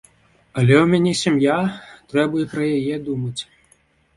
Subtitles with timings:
[0.61, 1.57] Але ў мяне сям'я,
[2.15, 3.37] трэба і пра яе думаць.